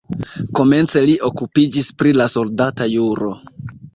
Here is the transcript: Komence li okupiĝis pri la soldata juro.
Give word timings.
Komence 0.59 1.03
li 1.09 1.13
okupiĝis 1.27 1.91
pri 2.01 2.15
la 2.21 2.29
soldata 2.37 2.91
juro. 2.97 3.31